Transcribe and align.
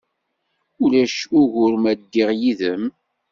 Ulac 0.83 1.17
ugur 1.39 1.73
ma 1.83 1.93
ddiɣ 1.99 2.29
yid-m? 2.39 2.83